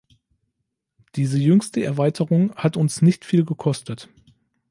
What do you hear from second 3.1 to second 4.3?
viel gekostet.